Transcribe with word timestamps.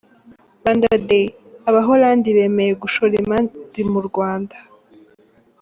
Rwanda 0.59 0.87
Day: 1.09 1.25
Abaholandi 1.69 2.27
bemeye 2.37 2.73
gushora 2.83 3.13
imari 3.21 3.81
mu 3.93 4.01
Rwanda. 4.07 4.55